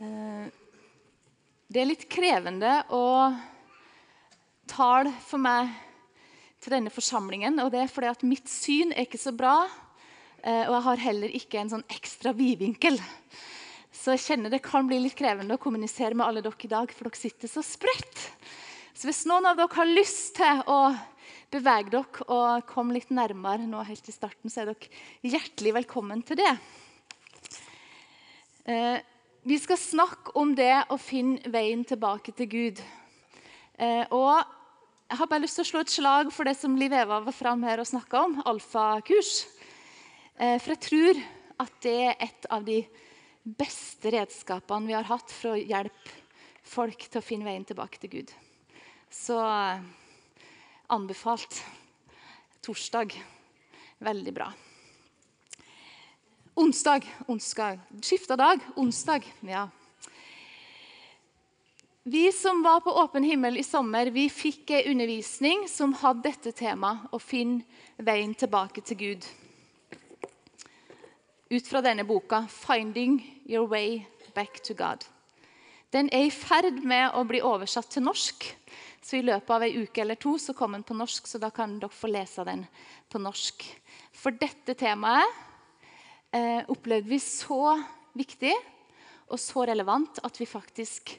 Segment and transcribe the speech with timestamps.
[0.00, 0.48] Eh,
[1.68, 3.04] det er litt krevende å
[4.70, 5.68] tale for meg
[6.60, 7.60] til denne forsamlingen.
[7.60, 9.68] og Det er fordi at mitt syn er ikke så bra,
[10.42, 12.96] eh, og jeg har heller ikke en sånn ekstra vidvinkel.
[13.92, 16.92] Så jeg kjenner det kan bli litt krevende å kommunisere med alle dere i dag,
[16.96, 18.30] for dere sitter så spredt.
[18.96, 20.96] Så hvis noen av dere har lyst til å
[21.52, 24.88] bevege dere og komme litt nærmere nå helt i starten, så er dere
[25.36, 26.56] hjertelig velkommen til det.
[29.40, 32.80] Vi skal snakke om det å finne veien tilbake til Gud.
[33.80, 34.36] Eh, og
[35.08, 37.32] jeg har bare lyst til å slå et slag for det som Liv Eva var
[37.32, 39.46] fram her og snakka om, alfakurs.
[40.36, 41.24] Eh, for jeg tror
[41.64, 42.82] at det er et av de
[43.40, 46.18] beste redskapene vi har hatt for å hjelpe
[46.60, 48.38] folk til å finne veien tilbake til Gud.
[49.08, 49.80] Så eh,
[50.92, 51.62] anbefalt.
[52.60, 53.16] Torsdag.
[54.04, 54.52] Veldig bra.
[56.54, 57.02] Onsdag.
[57.26, 57.78] onsdag.
[58.02, 58.58] Skifta dag.
[58.76, 59.22] Onsdag.
[59.40, 59.68] Ja.
[62.02, 66.52] Vi som var på Åpen himmel i sommer, vi fikk en undervisning som hadde dette
[66.52, 67.62] temaet å finne
[67.96, 69.26] veien tilbake til Gud.
[71.50, 75.06] Ut fra denne boka, 'Finding Your Way Back to God'.
[75.92, 78.56] Den er i ferd med å bli oversatt til norsk.
[79.02, 81.50] Så I løpet av ei uke eller to så kom den på norsk, så da
[81.50, 82.66] kan dere få lese den
[83.08, 83.64] på norsk.
[84.12, 85.49] For dette temaet
[86.32, 87.74] eh, opplevde vi så
[88.18, 88.52] viktig
[89.30, 91.14] og så relevant at vi faktisk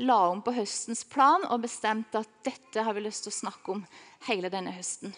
[0.00, 3.74] la om på høstens plan og bestemte at dette har vi lyst til å snakke
[3.74, 3.82] om
[4.28, 5.12] hele denne høsten.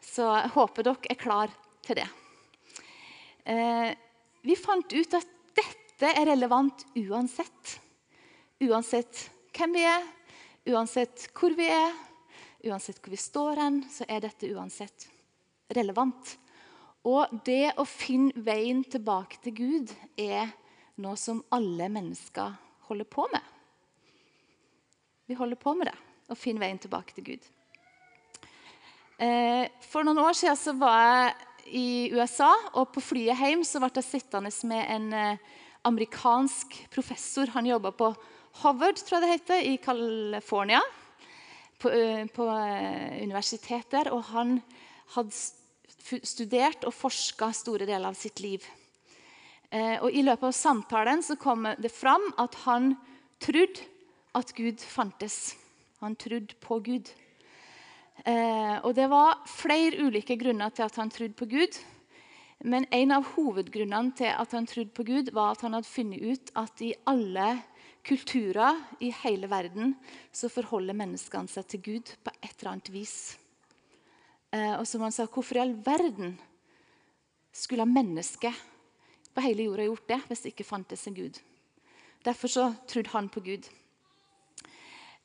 [0.00, 1.52] Så jeg håper dere er klar
[1.84, 2.06] til det.
[3.44, 3.90] Eh,
[4.44, 7.76] vi fant ut at dette er relevant uansett.
[8.64, 10.04] Uansett hvem vi er,
[10.72, 11.92] uansett hvor vi er,
[12.68, 15.08] uansett hvor vi står hen, så er dette uansett
[15.76, 16.36] relevant.
[17.06, 20.50] Og det å finne veien tilbake til Gud er
[20.98, 22.56] noe som alle mennesker
[22.88, 23.44] holder på med.
[25.28, 25.96] Vi holder på med det,
[26.32, 27.46] å finne veien tilbake til Gud.
[29.18, 31.34] Eh, for noen år siden var jeg
[31.78, 35.42] i USA, og på flyet hjem ble jeg sittende med en eh,
[35.88, 37.50] amerikansk professor.
[37.54, 38.12] Han jobba på
[38.62, 40.80] Howard, tror jeg det heter, i California.
[41.78, 42.46] På, eh, på
[43.22, 44.10] universitet der.
[44.14, 44.58] Og han
[45.14, 45.34] hadde
[46.24, 48.64] studert og forska store deler av sitt liv.
[49.68, 52.94] Og I løpet av samtalen så kom det fram at han
[53.42, 53.84] trodde
[54.38, 55.56] at Gud fantes.
[56.00, 57.10] Han trodde på Gud.
[58.24, 61.78] Eh, og Det var flere ulike grunner til at han trodde på Gud.
[62.60, 66.22] Men en av hovedgrunnene til at han trodde på Gud, var at han hadde funnet
[66.22, 67.62] ut at i alle
[68.04, 69.94] kulturer i hele verden
[70.32, 73.38] så forholder menneskene seg til Gud på et eller annet vis.
[74.54, 76.36] Eh, og som han sa, Hvorfor i all verden
[77.52, 78.54] skulle mennesket
[79.34, 81.36] på hele jorda gjort det hvis det ikke fantes en Gud?
[82.24, 83.68] Derfor så trodde han på Gud.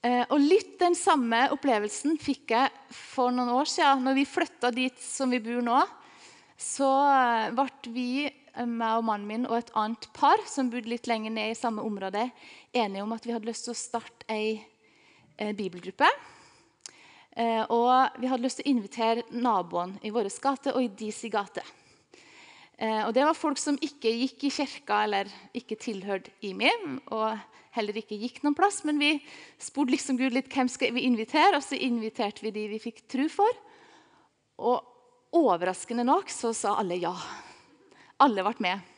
[0.03, 4.03] Eh, og Litt den samme opplevelsen fikk jeg for noen år siden.
[4.03, 5.79] Når vi flytta dit som vi bor nå,
[6.59, 8.09] så eh, ble vi,
[8.53, 11.81] meg og mannen min og et annet par som bodde litt lenger ned i samme
[11.81, 12.27] område,
[12.75, 14.59] enige om at vi hadde lyst til å starte ei
[15.57, 16.05] bibelgruppe.
[17.33, 21.63] Og vi hadde lyst til å invitere naboene i vår gate og i deres gate.
[23.07, 26.69] Og Det var folk som ikke gikk i kirka eller ikke tilhørte IMI.
[27.09, 27.39] og
[27.73, 28.81] heller ikke gikk noen plass.
[28.87, 29.15] Men vi
[29.61, 33.03] spurte liksom Gud litt hvem skal vi invitere, og så inviterte vi de vi fikk
[33.11, 33.61] tro for.
[34.63, 37.13] Og overraskende nok så sa alle ja.
[38.21, 38.91] Alle ble med.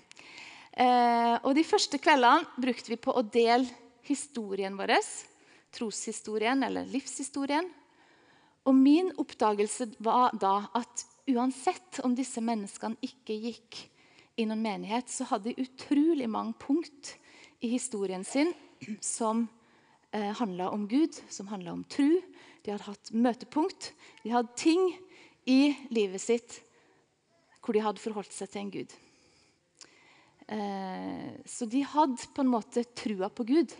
[0.75, 3.69] Eh, og De første kveldene brukte vi på å dele
[4.05, 4.97] historien vår.
[5.75, 7.67] Troshistorien eller livshistorien.
[8.65, 13.81] Og min oppdagelse var da at uansett om disse menneskene ikke gikk
[14.41, 17.15] i noen menighet, så hadde de utrolig mange punkt
[17.63, 18.51] i historien sin
[19.01, 19.45] som
[20.11, 22.19] eh, handla om Gud, som handla om tru.
[22.65, 23.93] De hadde hatt møtepunkt.
[24.25, 24.89] De hadde ting
[25.45, 26.61] i livet sitt
[27.65, 28.91] hvor de hadde forholdt seg til en Gud.
[30.53, 33.73] Eh, så de hadde på en måte trua på Gud,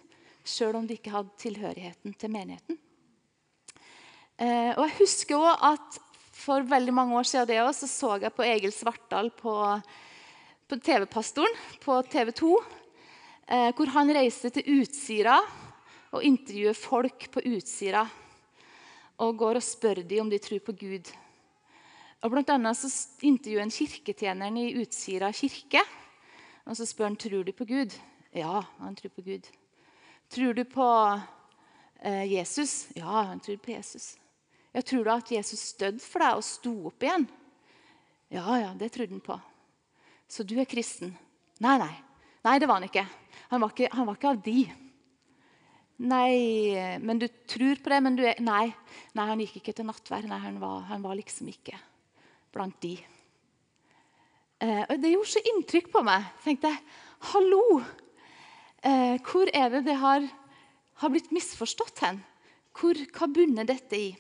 [0.46, 2.80] sjøl om de ikke hadde tilhørigheten til menigheten.
[4.36, 6.00] Eh, og Jeg husker også at
[6.36, 9.54] for veldig mange år siden det også, så, så jeg på Egil Svartdal på,
[10.68, 12.50] på TV-pastoren på TV 2
[13.48, 15.38] eh, hvor han reiser til Utsira
[16.12, 18.04] og intervjuer folk på Utsira.
[19.24, 21.12] Og går og spør dem om de tror på Gud.
[22.20, 22.90] Og Blant annet så
[23.24, 25.84] intervjuer han kirketjeneren i Utsira kirke.
[26.66, 27.96] Og så spør han tror du på Gud.
[28.36, 29.48] Ja, han tror på Gud.
[30.30, 30.90] Tror du på
[32.04, 32.90] eh, Jesus?
[32.98, 34.16] Ja, han tror på Jesus.
[34.76, 37.24] Ja, Tror du at Jesus døde for deg og sto opp igjen?
[38.34, 39.38] Ja, ja, det trodde han på.
[40.28, 41.14] Så du er kristen?
[41.64, 41.94] Nei, nei.
[42.44, 43.06] Nei, det var han ikke.
[43.54, 44.60] Han var ikke, han var ikke av de.
[46.12, 46.36] Nei,
[47.00, 48.66] men du tror på det, men du er Nei,
[49.16, 50.28] nei han gikk ikke til nattverd.
[50.28, 51.80] Nei, han var, han var liksom ikke
[52.52, 52.98] blant de.
[54.60, 56.28] Eh, Det gjorde så inntrykk på meg.
[56.42, 56.74] Jeg tenkte
[57.32, 57.80] hallo!
[58.84, 60.28] Eh, hvor er det det har,
[61.00, 62.20] har blitt misforstått hen?
[62.76, 64.12] Hvor, hva bunner dette i?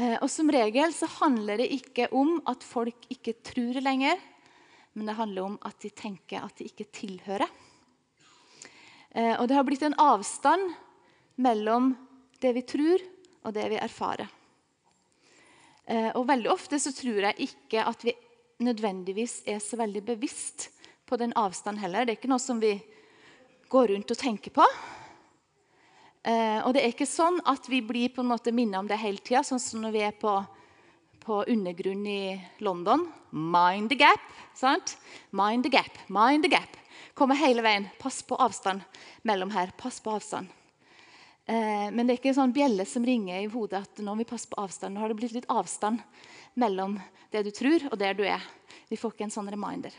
[0.00, 4.20] Eh, og Som regel så handler det ikke om at folk ikke tror lenger,
[4.96, 7.48] men det handler om at de tenker at de ikke tilhører.
[9.10, 10.72] Eh, og det har blitt en avstand
[11.36, 11.92] mellom
[12.40, 13.04] det vi tror,
[13.44, 14.30] og det vi erfarer.
[15.84, 18.14] Eh, og veldig ofte så tror jeg ikke at vi
[18.64, 20.70] nødvendigvis er så veldig bevisst
[21.08, 22.06] på den avstanden heller.
[22.06, 22.72] Det er ikke noe som vi
[23.68, 24.64] går rundt og tenker på.
[26.20, 28.98] Eh, og det er ikke sånn at vi blir på en måte minnet om det
[29.00, 30.34] hele tida, sånn som når vi er på,
[31.22, 32.22] på undergrunn i
[32.60, 33.06] London.
[33.30, 34.20] Mind the gap.
[34.54, 34.98] sant?
[35.32, 36.76] Mind the gap, mind the gap.
[37.16, 37.88] Kommer hele veien.
[38.00, 38.84] Pass på avstand
[39.22, 39.72] mellom her.
[39.80, 40.50] Pass på avstand.
[41.50, 44.20] Eh, men det er ikke en sånn bjelle som ringer i hodet at nå må
[44.20, 44.94] vi passe på avstand.
[44.94, 46.02] Nå har det blitt litt avstand
[46.60, 46.98] mellom
[47.32, 48.44] det du tror, og der du er.
[48.90, 49.94] Vi får ikke en sånn reminder.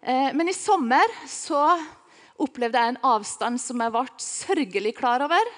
[0.00, 1.64] Eh, men i sommer så
[2.42, 5.52] opplevde jeg en avstand som jeg ble sørgelig klar over.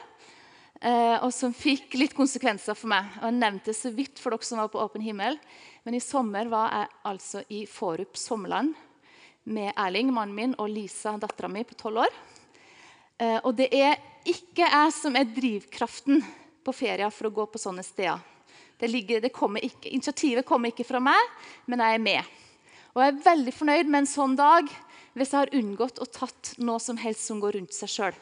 [0.79, 3.09] Eh, og som fikk litt konsekvenser for meg.
[3.19, 5.39] Og Jeg nevnte så vidt for dere som var på Åpen himmel.
[5.83, 8.75] Men i sommer var jeg altså i Forup sommerland
[9.49, 12.19] med Erling, mannen min, og Lisa, dattera mi på tolv år.
[13.19, 13.97] Eh, og det er
[14.29, 16.23] ikke jeg som er drivkraften
[16.65, 18.21] på ferier for å gå på sånne steder.
[18.79, 21.19] Det ligger, det kommer ikke, initiativet kommer ikke fra meg,
[21.67, 22.37] men jeg er med.
[22.95, 24.69] Og jeg er veldig fornøyd med en sånn dag
[25.19, 28.19] hvis jeg har unngått å tatt noe som helst som går rundt seg sjøl.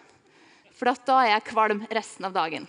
[0.76, 2.66] For da er jeg kvalm resten av dagen.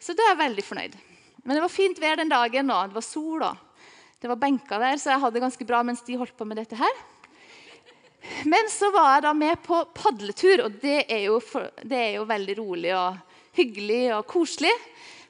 [0.00, 0.96] Så da er jeg veldig fornøyd.
[1.44, 2.70] Men det var fint vær den dagen.
[2.72, 3.44] Og det var sol.
[3.44, 6.46] og Det var benker der, så jeg hadde det ganske bra mens de holdt på
[6.48, 7.02] med dette her.
[8.44, 12.10] Men så var jeg da med på padletur, og det er jo, for, det er
[12.18, 14.74] jo veldig rolig og hyggelig og koselig.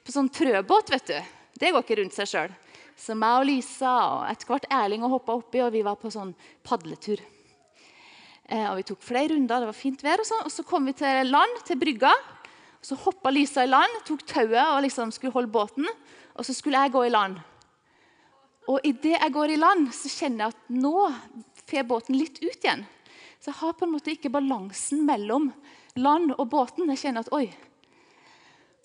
[0.03, 1.19] På sånn trøbåt, vet du.
[1.61, 2.55] Det går ikke rundt seg sjøl.
[2.97, 6.33] Så meg og Lisa og etter hvert Erling hoppa oppi, og vi var på sånn
[6.67, 7.21] padletur.
[8.51, 10.19] Eh, og Vi tok flere runder, det var fint vær.
[10.19, 12.11] Og så, og så kom vi til land, til brygga.
[12.81, 15.87] Så hoppa Lisa i land, tok tauet og liksom skulle holde båten.
[16.35, 17.37] Og så skulle jeg gå i land.
[18.69, 20.95] Og idet jeg går i land, så kjenner jeg at nå
[21.69, 22.83] får båten litt ut igjen.
[23.41, 25.49] Så jeg har på en måte ikke balansen mellom
[25.97, 26.89] land og båten.
[26.93, 27.47] Jeg kjenner at oi.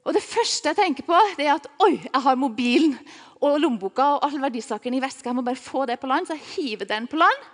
[0.06, 2.94] Og Det første jeg tenker på, det er at oi, jeg har mobilen
[3.42, 5.28] og lommeboka og alle verdisakene i veska.
[5.28, 7.48] Jeg må bare få det på land, så jeg hiver den på land.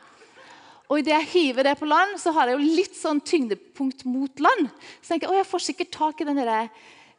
[0.93, 4.43] Og idet jeg hiver det på land, så har jeg jo litt sånn tyngdepunkt mot
[4.45, 4.67] land.
[5.01, 6.41] Så tenker jeg, å, jeg får sikkert tak i den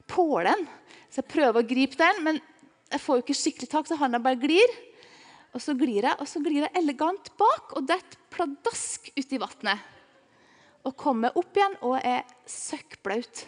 [0.06, 0.68] pålen.
[1.10, 2.38] Så jeg prøver å gripe den, men
[2.94, 4.76] jeg får jo ikke skikkelig tak, så handa bare glir.
[5.58, 9.90] Og så glir jeg, og så glir jeg elegant bak og detter pladask uti vannet.
[10.86, 13.44] Og kommer opp igjen og er søkkblaut.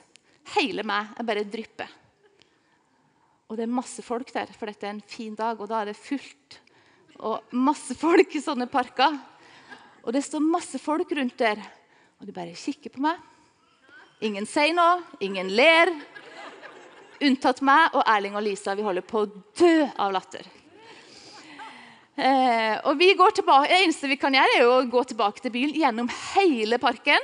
[0.55, 1.93] Hele meg er bare drypper.
[3.45, 5.91] Og det er masse folk der, for dette er en fin dag, og da er
[5.91, 6.59] det fullt.
[7.21, 9.19] Og masse folk i sånne parker.
[10.05, 11.61] Og det står masse folk rundt der,
[12.21, 13.17] og de bare kikker på meg.
[14.25, 15.89] Ingen sier noe, ingen ler.
[17.25, 18.75] Unntatt meg og Erling og Lisa.
[18.77, 20.45] Vi holder på å dø av latter.
[22.15, 25.51] Eh, og vi går tilbake, Det eneste vi kan gjøre, er å gå tilbake til
[25.51, 27.19] bilen gjennom hele parken.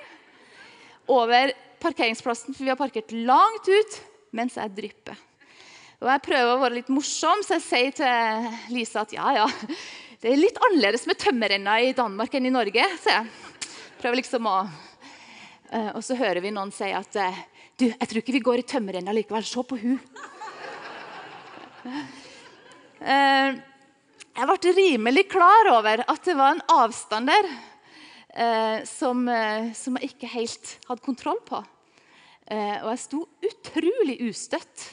[1.07, 5.17] Over parkeringsplassen, for vi har parkert langt ut mens jeg drypper.
[6.01, 9.47] Og Jeg prøver å være litt morsom, så jeg sier til Lisa at ja, ja,
[10.21, 12.83] det er litt annerledes med tømmerrenna i Danmark enn i Norge.
[13.01, 13.29] Så jeg
[13.97, 17.39] prøver liksom å eh, Og så hører vi noen si at eh,
[17.73, 19.47] du, jeg tror ikke vi går i tømmerrenna likevel.
[19.47, 19.97] Se på hun.
[23.01, 23.55] Eh,
[24.37, 27.47] jeg ble rimelig klar over at det var en avstand der
[28.85, 29.25] som,
[29.73, 31.63] som, jeg ikke helt hadde kontroll på.
[32.45, 34.85] Og jeg sto utrolig ustøtt.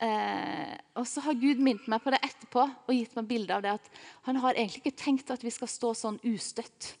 [0.00, 3.64] Eh, og så har Gud minnet meg på det etterpå og gitt meg bilde av
[3.64, 3.90] det at
[4.24, 6.94] han har egentlig ikke tenkt at vi skal stå sånn ustøtt.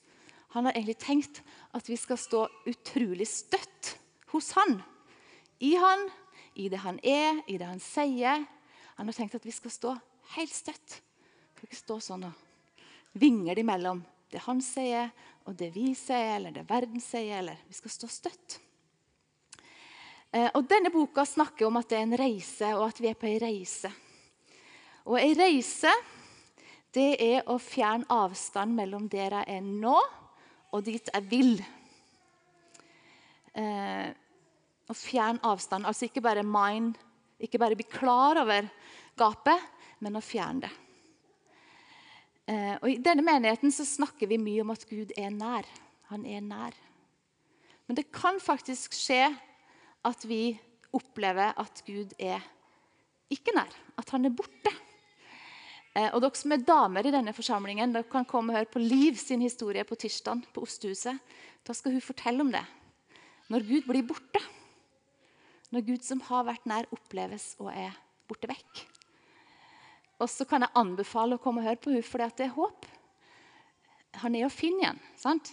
[0.52, 1.40] Han har egentlig tenkt
[1.76, 3.94] at vi skal stå utrolig støtt
[4.34, 4.82] hos han.
[5.64, 6.06] I han,
[6.60, 8.44] i det han er, i det han sier.
[8.98, 9.96] Han har tenkt at vi skal stå
[10.36, 11.00] helt støtt.
[11.56, 15.08] Kan ikke stå sånn og vingle imellom det han sier,
[15.48, 17.40] og det vi sier, eller det verden sier.
[17.40, 18.60] eller Vi skal stå støtt.
[20.30, 23.18] Eh, og Denne boka snakker om at det er en reise, og at vi er
[23.18, 23.90] på ei reise.
[25.10, 25.90] Og ei reise
[26.94, 29.96] det er å fjerne avstand mellom der jeg er nå,
[30.70, 31.52] og dit jeg vil.
[33.58, 34.06] Eh,
[34.90, 35.86] å fjerne avstand.
[35.86, 36.94] Altså ikke bare mind,
[37.42, 38.70] ikke bare bli klar over
[39.18, 39.66] gapet,
[39.98, 40.72] men å fjerne det.
[42.50, 45.66] Eh, og I denne menigheten så snakker vi mye om at Gud er nær.
[46.10, 46.74] Han er nær.
[47.86, 49.28] Men det kan faktisk skje
[50.06, 50.54] at vi
[50.96, 52.42] opplever at Gud er
[53.30, 53.70] ikke nær.
[54.00, 54.72] At han er borte.
[55.94, 58.82] Eh, og dere som er damer i denne forsamlingen, dere kan komme og høre på
[58.82, 61.18] Liv sin historie på tirsdag på Ostehuset.
[61.66, 62.64] Da skal hun fortelle om det.
[63.50, 64.42] Når Gud blir borte.
[65.70, 67.94] Når Gud som har vært nær, oppleves og er
[68.30, 68.86] borte vekk.
[70.20, 72.86] Og så kan jeg anbefale å komme og høre på henne, for det er håp.
[74.20, 75.04] Han er å finne igjen.
[75.16, 75.52] sant?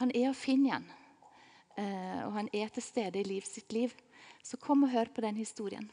[0.00, 0.88] Han er å finne igjen.
[1.78, 3.94] Eh, og han er til stede i liv sitt liv.
[4.42, 5.86] Så kom og hør på den historien.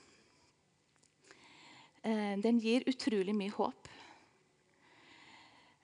[2.04, 3.90] Eh, den gir utrolig mye håp.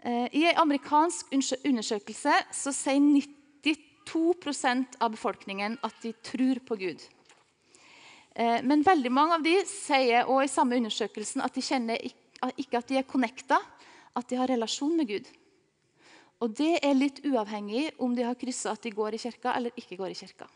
[0.04, 3.00] Eh, I en amerikansk undersøkelse så sier
[3.64, 7.04] 92% av befolkningen at de tror på Gud.
[8.34, 12.02] Men veldig mange av de sier også i samme undersøkelsen at de kjenner
[12.58, 13.60] ikke at de er connecta,
[14.18, 15.30] at de har relasjon med Gud.
[16.42, 19.72] Og Det er litt uavhengig om de har kryssa at de går i kirka eller
[19.78, 20.48] ikke går i kirka.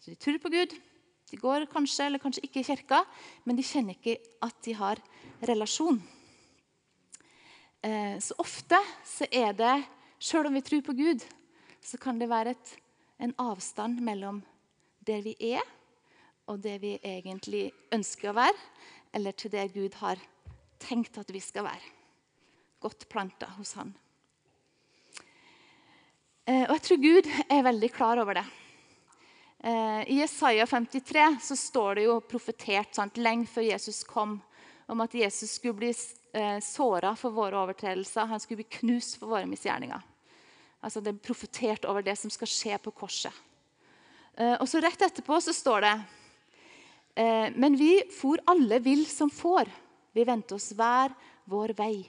[0.00, 0.74] Så De tror på Gud,
[1.30, 3.02] de går kanskje eller kanskje ikke i kirka,
[3.44, 5.00] men de kjenner ikke at de har
[5.42, 5.98] relasjon.
[7.82, 9.74] Eh, så ofte så er det,
[10.22, 11.24] sjøl om vi tror på Gud,
[11.82, 12.76] så kan det være et,
[13.18, 14.40] en avstand mellom
[15.06, 15.62] der vi er,
[16.46, 18.58] og det vi egentlig ønsker å være,
[19.14, 20.22] eller til det Gud har
[20.82, 21.94] tenkt at vi skal være.
[22.80, 23.94] Godt planta hos Han.
[26.46, 28.44] Eh, og jeg tror Gud er veldig klar over det.
[29.66, 34.36] Eh, I Isaiah 53 så står det jo profetert sant, lenge før Jesus kom,
[34.86, 38.30] om at Jesus skulle bli eh, såra for våre overtredelser.
[38.30, 40.06] Han skulle bli knust for våre misgjerninger.
[40.86, 43.42] Altså Det er profetert over det som skal skje på korset.
[44.36, 45.94] Og så Rett etterpå så står det
[47.56, 49.64] Men vi for alle vill som får.
[50.12, 51.14] Vi vendte oss hver
[51.48, 52.04] vår vei.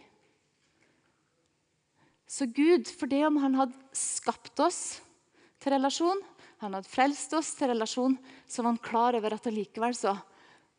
[2.27, 4.99] Så Gud, for det om han hadde skapt oss
[5.63, 6.19] til relasjon,
[6.59, 8.17] han hadde frelst oss til relasjon,
[8.49, 10.15] så var han klar over at allikevel så,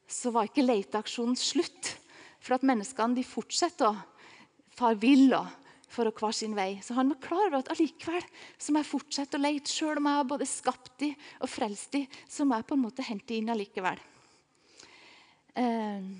[0.04, 1.94] så var ikke leteaksjonen slutt.
[2.42, 3.96] For at menneskene de fortsetter å
[4.78, 5.32] far vill
[5.88, 6.78] for å hver sin vei.
[6.84, 8.24] Så han var klar over at allikevel
[8.60, 9.72] så må jeg fortsette å lete.
[9.72, 12.84] Selv om jeg har både skapt de og frelst de, så må jeg på en
[12.84, 14.02] måte hente inn allikevel.
[15.58, 16.10] Eh,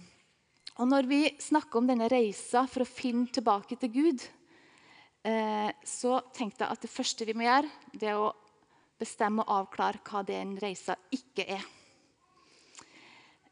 [0.79, 4.27] og når vi snakker om denne reisa for å finne tilbake til Gud,
[5.85, 8.31] så tenkte jeg at det første vi må gjøre, det er å
[8.99, 11.67] bestemme og avklare hva den reisa ikke er.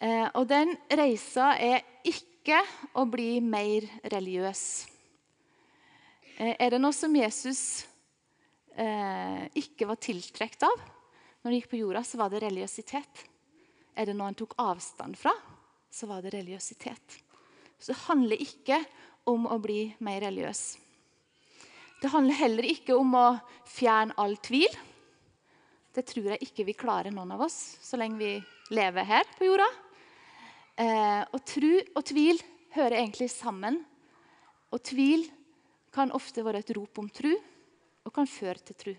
[0.00, 2.61] Eh, og den reisa er ikke
[2.99, 4.64] å bli mer religiøs.
[6.37, 7.85] Eh, er det noe som Jesus
[9.56, 10.83] ikke var tiltrukket av
[11.47, 13.21] når han gikk på jorda, så var det religiøsitet.
[13.97, 15.30] Er det noe han tok avstand fra,
[15.88, 17.16] så var det religiøsitet.
[17.78, 18.83] Så det handler ikke
[19.33, 20.75] om å bli mer religiøs.
[22.00, 23.26] Det handler heller ikke om å
[23.72, 24.72] fjerne all tvil.
[25.96, 28.32] Det tror jeg ikke vi klarer, noen av oss, så lenge vi
[28.76, 29.68] lever her på jorda.
[30.76, 32.42] Eh, og tro og tvil
[32.76, 33.80] hører egentlig sammen.
[34.68, 35.24] Og tvil
[35.94, 37.32] kan ofte være et rop om tro,
[38.04, 38.94] og kan føre til tro.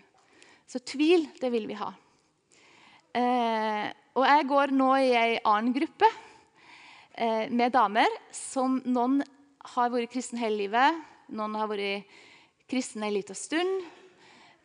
[0.66, 1.92] Så tvil, det vil vi ha.
[3.14, 3.86] Eh,
[4.18, 6.08] og jeg går nå i ei annen gruppe
[7.14, 9.22] eh, med damer som noen
[9.76, 10.98] har vært kristne hele livet.
[11.30, 12.18] Noen har vært
[12.68, 13.82] kristen en liten stund,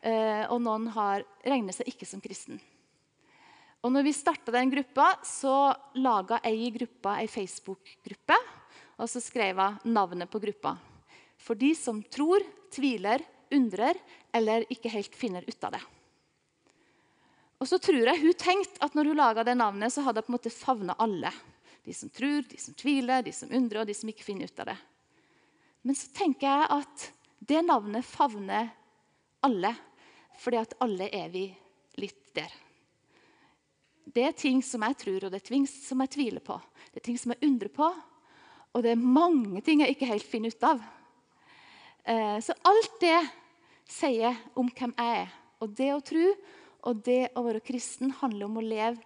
[0.02, 2.60] eh, og noen har regner seg ikke som kristen.
[3.84, 8.38] Og når vi starta den gruppa, så laga ei i gruppa ei Facebook-gruppe.
[9.02, 10.78] Og så skrev hun navnet på gruppa.
[11.36, 13.98] For de som tror, tviler, undrer
[14.34, 15.82] eller ikke helt finner ut av det.
[17.60, 20.28] Og så tror jeg Hun tenkte at når hun laga det navnet, så hadde hun
[20.28, 21.32] på en måte favna alle.
[21.84, 24.60] De som tror, de som tviler, de som undrer, og de som ikke finner ut
[24.60, 24.78] av det.
[25.84, 27.10] Men så tenker jeg at
[27.48, 28.70] det navnet favner
[29.44, 29.74] alle,
[30.40, 31.48] fordi at alle er vi
[32.00, 32.52] litt der.
[34.04, 36.58] Det er ting som jeg tror, og det er ting som jeg tviler på.
[36.92, 37.88] Det er ting som jeg undrer på,
[38.74, 40.84] og det er mange ting jeg ikke helt finner ut av.
[42.04, 43.20] Eh, så alt det
[43.90, 45.34] sier om hvem jeg er.
[45.64, 46.28] Og det å tro
[46.84, 49.00] og det å være kristen handler om å leve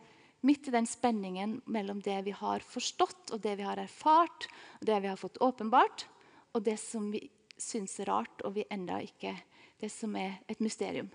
[0.46, 4.48] midt i den spenningen mellom det vi har forstått, og det vi har erfart,
[4.80, 6.06] og det vi har fått åpenbart,
[6.56, 7.22] og det som vi
[7.58, 9.34] syns rart, og vi enda ikke
[9.82, 11.10] det som er et mysterium.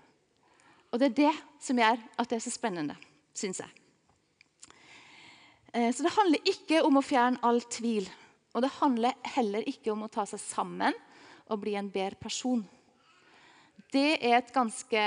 [0.91, 1.33] Og det er det
[1.63, 2.95] som gjør at det er så spennende,
[3.33, 3.71] syns jeg.
[5.73, 8.07] Eh, så det handler ikke om å fjerne all tvil.
[8.53, 10.93] Og det handler heller ikke om å ta seg sammen
[11.49, 12.61] og bli en bedre person.
[13.93, 15.03] Det er et ganske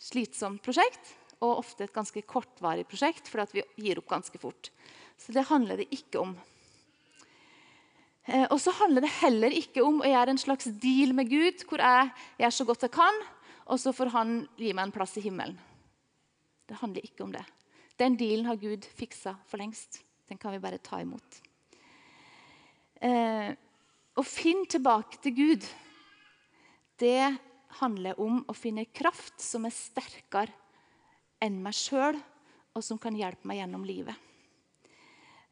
[0.00, 4.68] slitsomt prosjekt, og ofte et ganske kortvarig prosjekt, fordi vi gir opp ganske fort.
[5.20, 6.34] Så det handler det ikke om.
[8.28, 11.64] Eh, og så handler det heller ikke om å gjøre en slags deal med Gud,
[11.68, 12.10] hvor jeg
[12.42, 13.22] gjør så godt jeg kan,
[13.70, 15.56] og så får han gi meg en plass i himmelen.
[16.68, 17.44] Det handler ikke om det.
[18.00, 20.02] Den dealen har Gud fiksa for lengst.
[20.30, 21.40] Den kan vi bare ta imot.
[23.00, 23.50] Eh,
[24.14, 25.66] å finne tilbake til Gud,
[27.00, 27.32] det
[27.80, 30.52] handler om å finne kraft som er sterkere
[31.40, 32.18] enn meg sjøl,
[32.76, 34.14] og som kan hjelpe meg gjennom livet.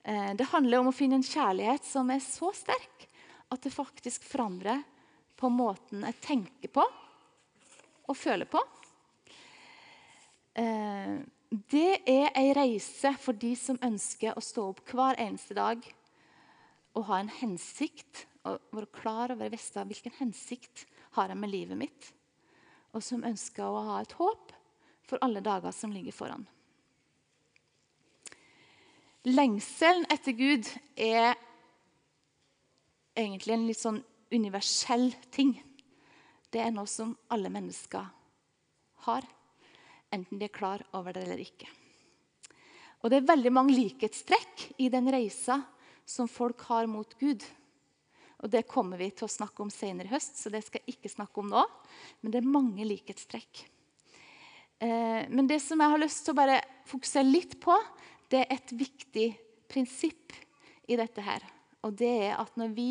[0.02, 3.08] Eh, det handler om å finne en kjærlighet som er så sterk
[3.48, 4.82] at det faktisk forandrer
[5.38, 6.84] på måten jeg tenker på
[8.08, 8.60] og føler på.
[10.58, 15.84] Eh, det er ei reise for de som ønsker å stå opp hver eneste dag
[16.98, 18.26] og ha en hensikt.
[18.44, 20.84] og Være klar over vite hvilken hensikt
[21.16, 22.12] har jeg med livet mitt.
[22.92, 24.52] Og som ønsker å ha et håp
[25.08, 26.44] for alle dager som ligger foran.
[29.28, 31.34] Lengselen etter Gud er
[33.18, 33.98] egentlig en litt sånn
[34.32, 35.52] universell ting.
[36.48, 38.06] Det er noe som alle mennesker
[39.04, 39.26] har,
[40.14, 41.68] enten de er klar over det eller ikke.
[43.02, 45.60] Og Det er veldig mange likhetstrekk i den reisa
[46.08, 47.44] som folk har mot Gud.
[48.42, 50.96] Og Det kommer vi til å snakke om senere i høst, så det skal jeg
[50.96, 51.66] ikke snakke om nå.
[52.22, 53.66] Men det er mange likhetstrekk.
[54.78, 57.76] Eh, men det som jeg har lyst til å bare fokusere litt på,
[58.32, 59.28] det er et viktig
[59.70, 60.34] prinsipp
[60.88, 61.44] i dette her.
[61.84, 62.90] Og det er at når vi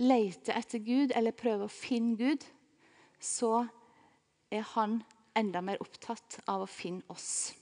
[0.00, 2.44] leter etter Gud eller prøver å finne Gud,
[3.20, 3.66] så
[4.52, 5.00] er han
[5.38, 7.52] enda mer opptatt av å finne oss.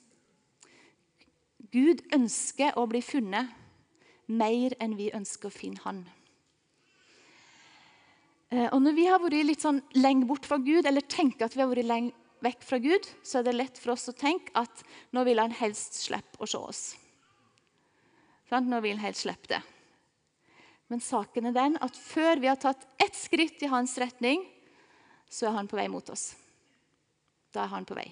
[1.71, 3.51] Gud ønsker å bli funnet
[4.31, 6.01] mer enn vi ønsker å finne han.
[8.51, 11.55] Eh, og Når vi har vært litt sånn lenge bort fra Gud, eller tenker at
[11.55, 14.53] vi har vært lenge vekk fra Gud, så er det lett for oss å tenke
[14.59, 16.83] at nå vil han helst slippe å se oss.
[18.51, 19.61] Nå vil han helst slippe det.
[20.91, 24.43] Men saken er den at før vi har tatt ett skritt i hans retning,
[25.31, 26.33] så er han på vei mot oss.
[27.55, 28.09] Da er han på vei.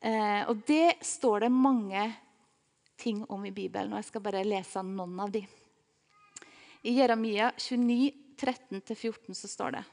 [0.00, 2.02] Eh, og det står det mange
[2.98, 5.46] ting om i Bibelen, og jeg skal bare lese noen av dem.
[6.82, 9.84] I Jeremia 29, 13-14 så står det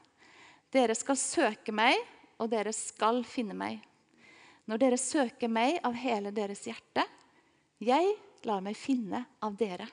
[0.74, 1.98] Dere skal søke meg,
[2.38, 3.80] og dere skal finne meg.
[4.66, 7.04] Når dere søker meg av hele deres hjerte,
[7.82, 8.16] jeg
[8.48, 9.86] lar meg finne av dere.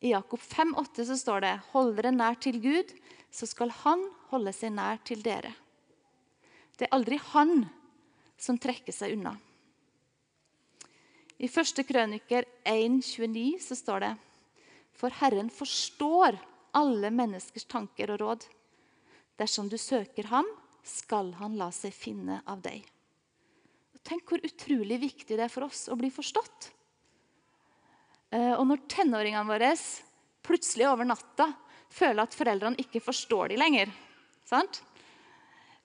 [0.00, 2.94] I Jakob 5,8 så står det Hold dere nær til Gud,
[3.30, 5.52] så skal Han holde seg nær til dere.
[6.78, 7.66] Det er aldri Han
[8.40, 9.34] som trekker seg unna.
[11.40, 11.84] I 1.
[11.88, 14.14] krøniker 1,29 så står det
[14.96, 16.36] For Herren forstår
[16.76, 18.44] alle menneskers tanker og råd.
[19.40, 20.46] Dersom du søker ham,
[20.84, 22.84] skal han la seg finne av deg.
[24.04, 26.70] Tenk hvor utrolig viktig det er for oss å bli forstått.
[28.36, 29.72] Eh, og når tenåringene våre
[30.44, 31.50] plutselig over natta
[31.92, 33.92] føler at foreldrene ikke forstår dem lenger,
[34.48, 34.82] sant?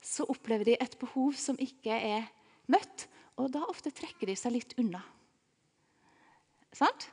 [0.05, 2.27] så opplever de et behov som ikke er
[2.69, 3.07] møtt.
[3.41, 5.01] Og da ofte trekker de seg litt unna.
[6.75, 7.09] Sant?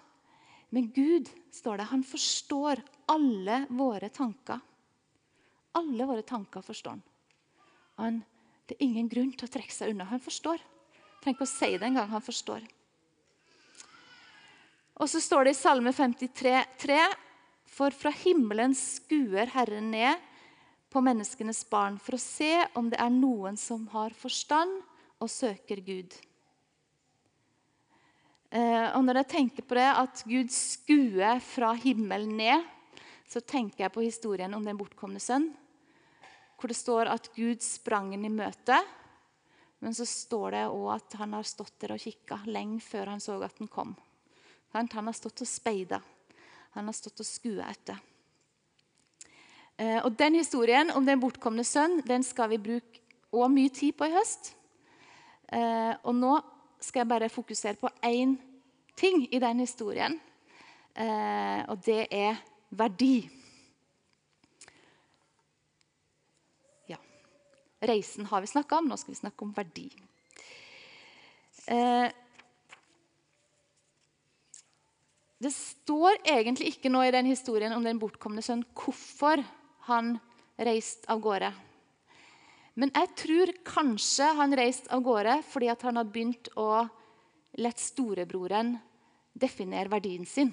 [0.71, 4.61] Men Gud, står det, han forstår alle våre tanker.
[5.79, 7.03] Alle våre tanker forstår han.
[7.97, 8.21] han.
[8.69, 10.09] Det er ingen grunn til å trekke seg unna.
[10.11, 10.63] Han forstår.
[11.25, 12.11] Tenk å si det en gang.
[12.13, 12.65] Han forstår.
[15.01, 16.99] Og så står det i Salme 53, 3,
[17.73, 20.21] For fra himmelen skuer Herren ned
[20.93, 24.83] på menneskenes barn for å se om det er noen som har forstand
[25.23, 26.13] og søker Gud.
[28.53, 32.69] Eh, og Når jeg tenker på det at Gud skuer fra himmelen ned,
[33.25, 35.49] så tenker jeg på historien om den bortkomne sønn.
[36.63, 38.77] Hvor det står at Gud sprang ham i møte.
[39.83, 43.23] Men så står det òg at han har stått der og kikka lenge før han
[43.23, 43.97] så at den kom.
[44.77, 45.99] Han har stått og speida.
[46.79, 47.99] Han har stått og skua etter.
[49.77, 53.99] Eh, og Den historien om den bortkomne sønn den skal vi bruke også mye tid
[53.99, 54.55] på i høst.
[55.51, 56.39] Eh, og Nå
[56.79, 58.37] skal jeg bare fokusere på én
[58.97, 60.21] ting i den historien.
[60.95, 62.39] Eh, og det er
[62.71, 63.29] verdi.
[66.89, 66.99] Ja.
[67.83, 69.89] Reisen har vi snakka om, nå skal vi snakke om verdi.
[75.43, 79.43] Det står egentlig ikke noe i den historien om den bortkomne sønn hvorfor
[79.89, 80.15] han
[80.63, 81.51] reiste av gårde.
[82.79, 86.85] Men jeg tror kanskje han reiste av gårde fordi han hadde begynt å
[87.61, 88.77] la storebroren
[89.33, 90.53] definere verdien sin.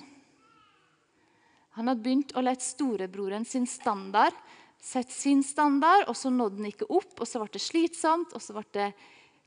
[1.77, 4.35] Han hadde begynt å la storebroren sin standard
[4.79, 7.19] sette sin standard, og så nådde den ikke opp.
[7.19, 8.89] og Så ble det slitsomt, og så ble det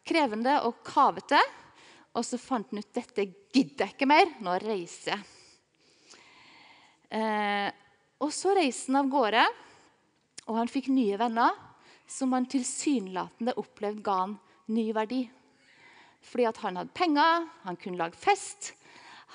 [0.08, 1.40] krevende og kavete.
[2.12, 4.34] Og så fant han ut dette gidder jeg ikke mer.
[4.44, 5.28] Nå reiser jeg.
[7.12, 7.68] Eh,
[8.22, 9.42] og så reiste han av gårde,
[10.48, 11.68] og han fikk nye venner.
[12.12, 14.34] som han tilsynelatende opplevde ga han
[14.68, 15.22] ny verdi.
[16.20, 18.74] Fordi at han hadde penger, han kunne lage fest,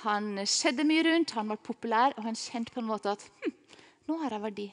[0.04, 3.56] han skjedde mye rundt, han var populær, og han kjente på en måte at hm,
[4.06, 4.68] nå har jeg verdi.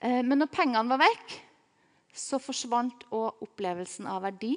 [0.00, 1.36] Eh, men når pengene var vekk,
[2.16, 4.54] så forsvant òg opplevelsen av verdi.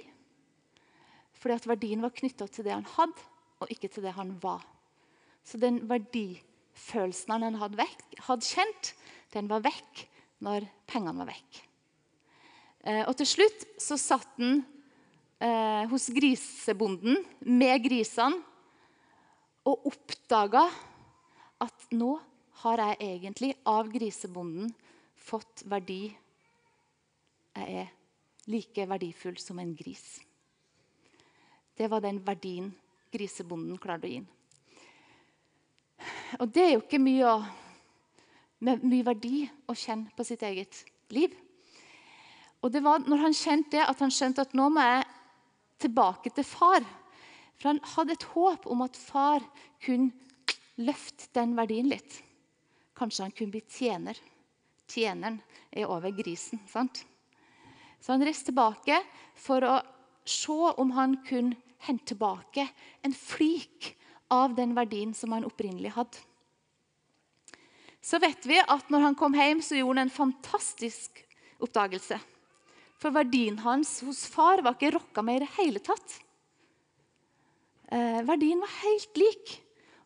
[1.40, 3.28] Fordi at verdien var knytta til det han hadde,
[3.60, 4.64] og ikke til det han var.
[5.44, 8.94] Så den verdifølelsen han hadde, vekk, hadde kjent,
[9.36, 10.06] den var vekk
[10.44, 11.64] når pengene var vekk.
[12.88, 14.62] Eh, og til slutt så satt han
[15.44, 18.40] eh, hos grisebonden med grisene
[19.68, 20.64] og oppdaga
[21.60, 22.14] at nå
[22.64, 24.72] har jeg egentlig av grisebonden
[25.30, 26.10] fått verdi.
[27.56, 27.94] Jeg er
[28.50, 30.20] like verdifull som en gris.
[31.78, 32.72] Det var den verdien
[33.14, 34.22] grisebonden klarte å gi.
[36.40, 37.34] Og det er jo ikke mye,
[38.64, 40.84] med mye verdi å kjenne på sitt eget
[41.16, 41.34] liv.
[42.60, 45.06] Og det var når han kjente det, at han skjønte at nå må jeg
[45.80, 46.84] tilbake til far.
[47.60, 49.44] For han hadde et håp om at far
[49.84, 50.12] kunne
[50.80, 52.20] løfte den verdien litt.
[53.00, 54.20] Kanskje han kunne bli tjener.
[54.90, 55.40] Tjeneren
[55.72, 56.62] er over grisen.
[56.68, 57.06] sant?
[58.00, 59.02] Så han reiste tilbake
[59.38, 59.80] for å
[60.28, 62.68] se om han kunne hente tilbake
[63.02, 63.94] en flik
[64.30, 66.26] av den verdien som han opprinnelig hadde.
[68.02, 71.24] Så vet vi at når han kom hjem, så gjorde han en fantastisk
[71.60, 72.20] oppdagelse.
[73.00, 76.20] For verdien hans hos far var ikke rokka med i det hele tatt.
[77.92, 79.60] Eh, verdien var helt lik.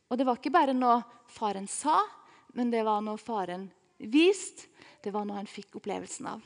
[0.10, 1.02] Og det var ikke bare noe
[1.34, 2.00] faren sa,
[2.54, 3.66] men det var noe faren
[4.12, 4.70] viste.
[5.04, 6.44] Det var noe han fikk opplevelsen av.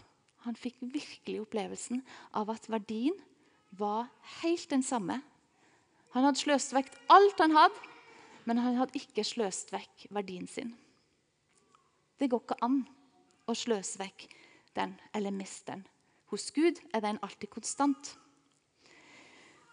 [0.47, 2.01] Han fikk virkelig opplevelsen
[2.37, 3.15] av at verdien
[3.77, 4.07] var
[4.41, 5.19] helt den samme.
[6.15, 7.81] Han hadde sløst vekk alt han hadde,
[8.47, 10.71] men han hadde ikke sløst vekk verdien sin.
[12.17, 12.79] Det går ikke an
[13.45, 14.25] å sløse vekk
[14.77, 15.83] den eller miste den.
[16.31, 18.15] Hos Gud er den alltid konstant.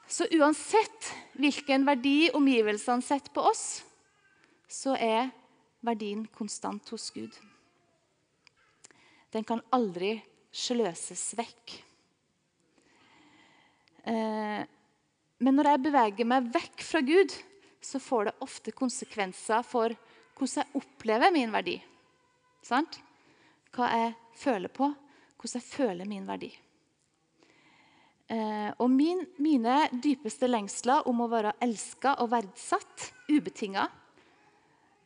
[0.06, 1.08] Så uansett
[1.40, 3.82] hvilken verdi omgivelsene setter på oss,
[4.68, 5.32] så er
[5.84, 7.32] verdien konstant hos Gud.
[9.34, 10.16] Den kan aldri
[10.54, 11.72] sløses vekk.
[14.06, 14.62] Eh,
[15.42, 17.34] men når jeg beveger meg vekk fra Gud,
[17.84, 19.94] så får det ofte konsekvenser for
[20.38, 21.74] hvordan jeg opplever min verdi.
[22.64, 23.00] Sant?
[23.74, 24.88] Hva jeg føler på,
[25.34, 26.52] hvordan jeg føler min verdi.
[28.30, 33.88] Eh, og min, mine dypeste lengsler om å være elska og verdsatt ubetinga,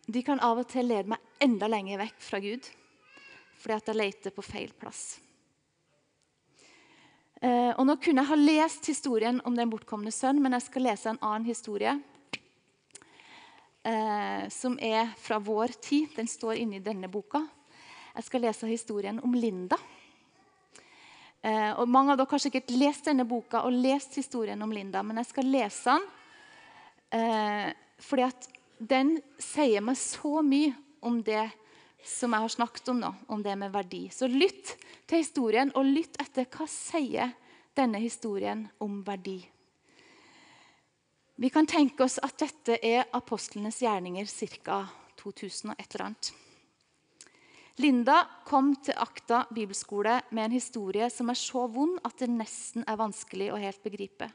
[0.08, 2.68] de kan av og til lede meg enda lenger vekk fra Gud
[3.58, 5.18] fordi at jeg leter på feil plass.
[7.38, 10.88] Eh, og nå kunne jeg ha lest historien om den bortkomne sønn, men jeg skal
[10.88, 11.94] lese en annen historie.
[13.86, 16.10] Eh, som er fra vår tid.
[16.16, 17.44] Den står inni denne boka.
[18.16, 19.78] Jeg skal lese historien om Linda.
[21.46, 25.04] Eh, og Mange av dere har sikkert lest denne boka og lest historien om Linda,
[25.06, 26.14] men jeg skal lese den
[28.04, 31.46] fordi at den sier meg så mye om det
[32.04, 34.06] som jeg har snakket om nå, om det med verdi.
[34.12, 34.74] Så lytt
[35.08, 37.34] til historien, og lytt etter hva sier
[37.78, 39.38] denne historien om verdi.
[41.38, 44.82] Vi kan tenke oss at dette er apostlenes gjerninger ca.
[45.18, 46.30] 2000 og et eller annet.
[47.78, 52.82] Linda kom til Akta bibelskole med en historie som er så vond at det nesten
[52.90, 54.26] er vanskelig å helt begripe.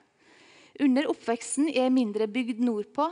[0.80, 3.10] Under oppveksten i ei mindre bygd nordpå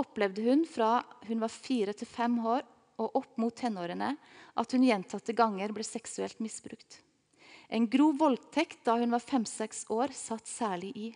[0.00, 2.60] opplevde hun fra hun var fire til fem år
[3.00, 4.12] og opp mot tenårene
[4.60, 7.00] at hun gjentatte ganger ble seksuelt misbrukt.
[7.70, 11.08] En grov voldtekt da hun var fem-seks år, satt særlig i.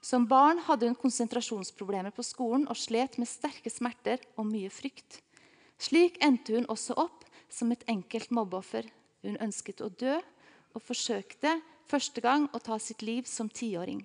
[0.00, 5.20] Som barn hadde hun konsentrasjonsproblemer på skolen og slet med sterke smerter og mye frykt.
[5.80, 8.86] Slik endte hun også opp som et enkelt mobbeoffer.
[9.24, 10.16] Hun ønsket å dø
[10.76, 11.58] og forsøkte
[11.90, 14.04] første gang å ta sitt liv som tiåring.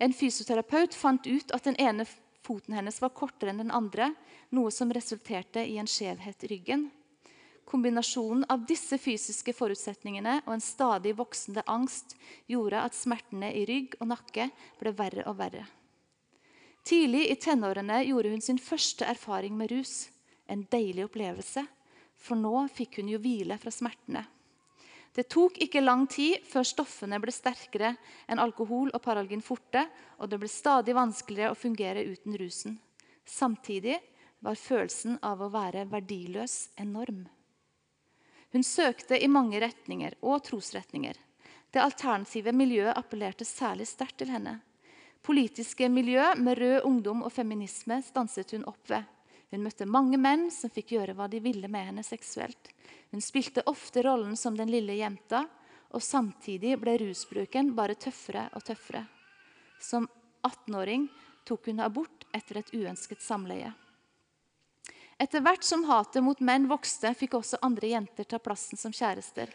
[0.00, 2.06] En fysioterapeut fant ut at den ene
[2.50, 4.10] foten hennes var kortere enn den andre,
[4.50, 6.88] noe som resulterte i en skjevhet i ryggen.
[7.70, 12.16] Kombinasjonen av disse fysiske forutsetningene og en stadig voksende angst
[12.50, 14.48] gjorde at smertene i rygg og nakke
[14.80, 15.62] ble verre og verre.
[16.82, 20.08] Tidlig i tenårene gjorde hun sin første erfaring med rus.
[20.50, 21.62] En deilig opplevelse,
[22.18, 24.24] for nå fikk hun jo hvile fra smertene.
[25.14, 27.96] Det tok ikke lang tid før stoffene ble sterkere
[28.30, 29.82] enn alkohol og Paralgin forte,
[30.22, 32.78] og det ble stadig vanskeligere å fungere uten rusen.
[33.26, 33.98] Samtidig
[34.40, 37.26] var følelsen av å være verdiløs enorm.
[38.50, 41.14] Hun søkte i mange retninger og trosretninger.
[41.70, 44.56] Det alternative miljøet appellerte særlig sterkt til henne.
[45.22, 49.04] Politiske miljø med rød ungdom og feminisme stanset hun opp ved.
[49.50, 52.70] Hun møtte mange menn som fikk gjøre hva de ville med henne seksuelt.
[53.10, 55.42] Hun spilte ofte rollen som den lille jenta,
[55.90, 59.02] og samtidig ble rusbruken bare tøffere og tøffere.
[59.82, 60.06] Som
[60.46, 61.08] 18-åring
[61.48, 63.72] tok hun abort etter et uønsket samleie.
[65.20, 69.50] Etter hvert som hatet mot menn vokste, fikk også andre jenter ta plassen som kjærester.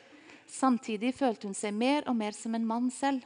[0.46, 3.24] Samtidig følte hun seg mer og mer som en mann selv.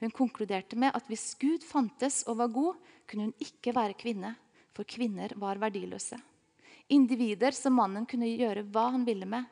[0.00, 2.78] Hun konkluderte med at hvis Gud fantes og var god,
[3.10, 4.32] kunne hun ikke være kvinne,
[4.74, 6.18] for kvinner var verdiløse.
[6.92, 9.46] Individer som mannen kunne gjøre hva han ville med.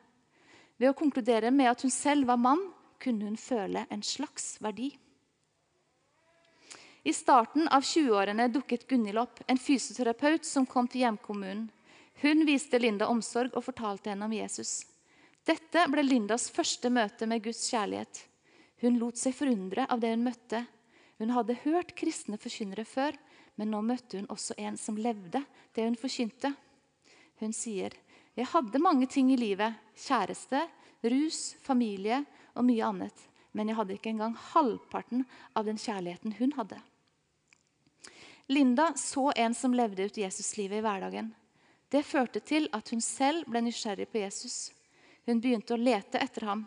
[0.77, 2.61] Ved å konkludere med at hun selv var mann,
[3.01, 4.91] kunne hun føle en slags verdi.
[7.03, 11.65] I starten av 20-årene dukket Gunhild opp, en fysioterapeut som kom til hjemkommunen.
[12.23, 14.85] Hun viste Linda omsorg og fortalte henne om Jesus.
[15.43, 18.21] Dette ble Lindas første møte med Guds kjærlighet.
[18.79, 20.63] Hun lot seg forundre av det hun møtte.
[21.19, 23.17] Hun hadde hørt kristne forkynnere før,
[23.55, 25.43] men nå møtte hun også en som levde
[25.75, 26.53] det hun forkynte.
[27.39, 27.91] Hun sier,
[28.35, 29.73] 'Jeg hadde mange ting i livet.
[29.95, 30.67] Kjæreste,
[31.03, 33.29] rus, familie og mye annet.
[33.53, 36.81] Men jeg hadde ikke engang halvparten av den kjærligheten hun hadde.'
[38.47, 41.33] Linda så en som levde ut Jesuslivet i hverdagen.
[41.89, 44.73] Det førte til at hun selv ble nysgjerrig på Jesus.
[45.25, 46.65] Hun begynte å lete etter ham,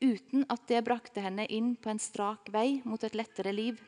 [0.00, 3.78] uten at det brakte henne inn på en strak vei mot et lettere liv.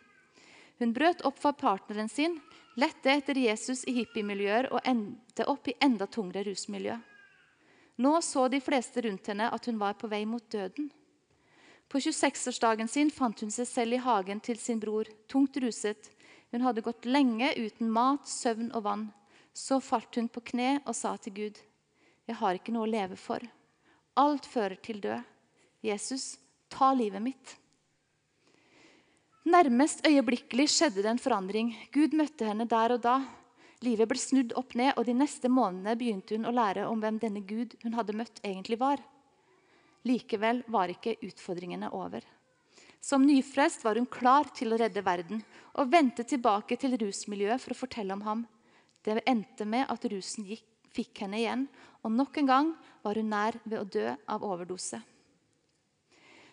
[0.80, 2.38] Hun brøt opp fra partneren sin,
[2.80, 6.96] lette etter Jesus i hippiemiljøer og endte opp i enda tungere rusmiljø.
[8.00, 10.88] Nå så de fleste rundt henne at hun var på vei mot døden.
[11.90, 16.08] På 26-årsdagen sin fant hun seg selv i hagen til sin bror, tungt ruset.
[16.48, 19.08] Hun hadde gått lenge uten mat, søvn og vann.
[19.52, 21.58] Så falt hun på kne og sa til Gud,
[22.24, 23.40] 'Jeg har ikke noe å leve for.
[24.16, 25.20] Alt fører til død.
[25.82, 26.38] Jesus,
[26.70, 27.56] ta livet mitt.'
[29.48, 31.72] Nærmest øyeblikkelig skjedde det en forandring.
[31.94, 33.14] Gud møtte henne der og da.
[33.80, 37.16] Livet ble snudd opp ned, og de neste månedene begynte hun å lære om hvem
[37.22, 39.00] denne Gud hun hadde møtt, egentlig var.
[40.04, 42.26] Likevel var ikke utfordringene over.
[43.00, 45.40] Som nyfrelst var hun klar til å redde verden
[45.72, 48.42] og vendte tilbake til rusmiljøet for å fortelle om ham.
[49.00, 51.64] Det endte med at rusen gikk, fikk henne igjen,
[52.04, 55.00] og nok en gang var hun nær ved å dø av overdose.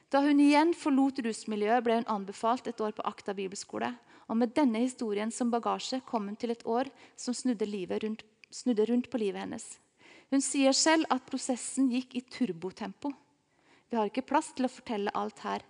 [0.07, 3.91] Da hun igjen forlot rusmiljøet, ble hun anbefalt et år på Akta bibelskole.
[4.27, 6.87] Og med denne historien som bagasje kom hun til et år
[7.19, 7.67] som snudde,
[8.03, 9.65] rundt, snudde rundt på livet hennes.
[10.31, 13.11] Hun sier selv at prosessen gikk i turbotempo.
[13.87, 15.63] Vi har ikke plass til å fortelle alt her.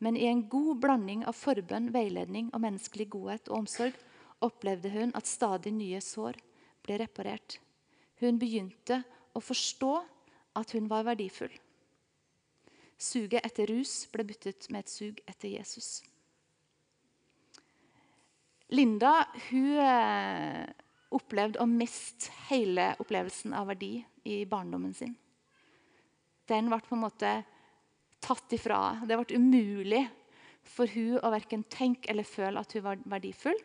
[0.00, 3.96] Men i en god blanding av forbønn, veiledning og menneskelig godhet og omsorg
[4.40, 6.40] opplevde hun at stadig nye sår
[6.84, 7.58] ble reparert.
[8.20, 9.02] Hun begynte
[9.36, 9.92] å forstå
[10.56, 11.52] at hun var verdifull.
[13.00, 16.02] Suget etter rus ble byttet med et sug etter Jesus.
[18.70, 20.66] Linda hun eh,
[21.16, 23.96] opplevde å miste hele opplevelsen av verdi
[24.28, 25.16] i barndommen sin.
[26.50, 27.32] Den ble på en måte
[28.20, 30.02] tatt ifra Det ble umulig
[30.66, 33.56] for hun å verken tenke eller føle at hun var verdifull.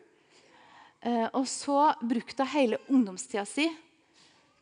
[1.04, 3.68] Eh, og så brukte hun hele ungdomstida si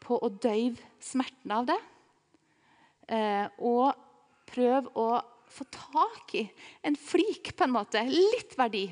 [0.03, 1.79] på å døyve smerten av det.
[3.09, 4.04] Eh, og
[4.55, 5.09] prøv å
[5.55, 6.45] få tak i
[6.87, 8.03] en flik, på en måte.
[8.09, 8.87] Litt verdi.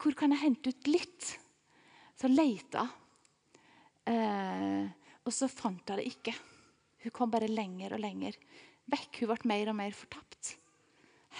[0.00, 1.30] Hvor kan jeg hente ut litt?
[2.14, 2.84] Så leita
[4.08, 4.84] eh,
[5.24, 6.34] og så fant hun det ikke.
[7.04, 8.36] Hun kom bare lenger og lenger
[8.92, 9.20] vekk.
[9.22, 10.54] Hun ble mer og mer fortapt.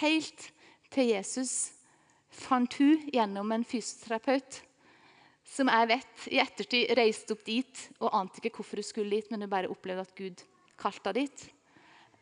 [0.01, 0.51] Helt
[0.93, 1.75] til Jesus
[2.35, 4.63] fant hun gjennom en fysioterapeut
[5.45, 9.29] som jeg vet i ettertid reiste opp dit og ante ikke hvorfor hun skulle dit,
[9.31, 10.43] men hun bare opplevde at Gud
[10.81, 11.45] kalte henne dit.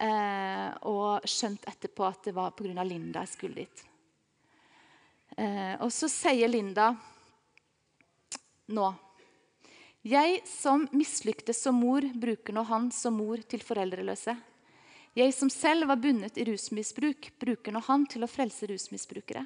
[0.03, 2.83] Eh, og skjønte etterpå at det var pga.
[2.83, 3.85] Linda jeg skulle dit.
[5.37, 6.91] Eh, og så sier Linda
[8.73, 8.89] nå
[10.03, 14.35] Jeg som mislyktes som mor, bruker nå han som mor til foreldreløse.
[15.15, 19.45] Jeg som selv var bundet i rusmisbruk, bruker nå han til å frelse rusmisbrukere.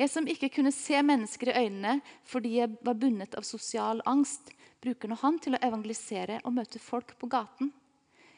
[0.00, 4.54] Jeg som ikke kunne se mennesker i øynene fordi jeg var bundet av sosial angst,
[4.80, 7.74] bruker nå han til å evangelisere og møte folk på gaten.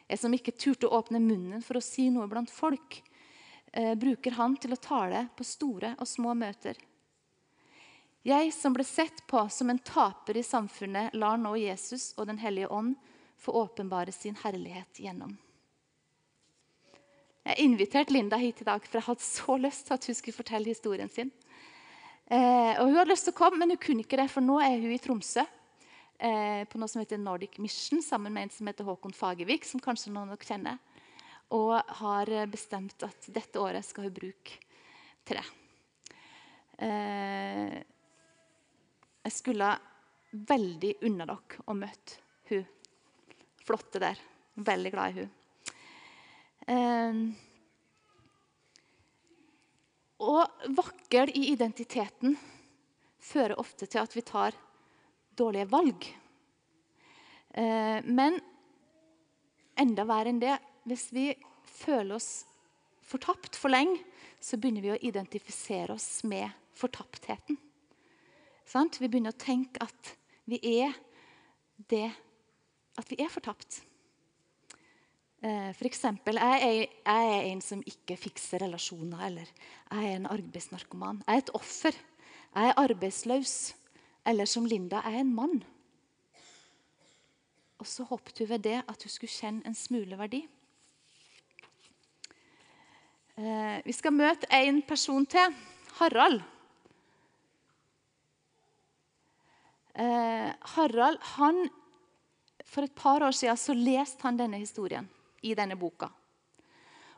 [0.07, 3.03] Jeg som ikke turte å åpne munnen for å si noe blant folk,
[3.73, 6.77] eh, bruker han til å tale på store og små møter.
[8.27, 12.39] Jeg som ble sett på som en taper i samfunnet, lar nå Jesus og Den
[12.39, 12.97] hellige ånd
[13.39, 15.37] få åpenbare sin herlighet gjennom.
[17.47, 20.35] Jeg inviterte Linda hit i dag, for jeg hadde så lyst til at hun skulle
[20.35, 21.31] fortelle historien sin.
[22.27, 24.59] Eh, og Hun hadde lyst til å komme, men hun kunne ikke det, for nå
[24.59, 25.45] er hun i Tromsø
[26.19, 29.83] eh, på noe som heter Nordic Mission, sammen med en som heter Håkon Fagervik, som
[29.83, 30.79] kanskje noen av dere kjenner.
[31.57, 34.59] Og har bestemt at dette året skal hun bruke
[35.27, 35.43] tre.
[36.79, 37.77] Eh,
[39.27, 39.73] jeg skulle
[40.37, 42.67] veldig unna dere å møte hun
[43.67, 44.21] flotte der.
[44.57, 45.33] Veldig glad i hun.
[46.67, 47.15] Eh,
[50.27, 52.37] og vakkel i identiteten
[53.21, 54.57] fører ofte til at vi tar
[55.39, 56.09] dårlige valg.
[57.57, 58.41] Uh, men
[59.81, 61.31] enda verre enn det hvis vi
[61.67, 62.47] føler oss
[63.07, 63.99] fortapt for lenge,
[64.41, 67.59] så begynner vi å identifisere oss med fortaptheten.
[68.67, 70.95] Vi begynner å tenke at vi er
[71.91, 72.09] det
[72.97, 73.83] At vi er fortapt.
[75.45, 79.21] Eh, for eksempel, jeg er en som ikke fikser relasjoner.
[79.27, 79.51] Eller
[79.91, 81.19] jeg er en arbeidsnarkoman.
[81.27, 81.99] Jeg er et offer.
[82.55, 83.75] Jeg er arbeidsløs.
[84.27, 85.61] Eller som Linda, er en mann.
[87.79, 90.43] Og så håpet hun ved det at hun skulle kjenne en smule verdi.
[93.37, 95.57] Eh, vi skal møte en person til.
[95.99, 96.41] Harald.
[99.95, 101.69] Eh, Harald han,
[102.67, 105.07] For et par år siden så leste han denne historien
[105.41, 106.09] i denne boka.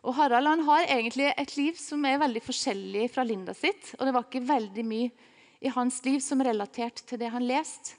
[0.04, 3.94] Og Harald han har egentlig et liv som er veldig forskjellig fra Linda sitt.
[3.98, 5.10] Og det var ikke veldig mye
[5.60, 7.96] i hans liv som er relatert til det han leste.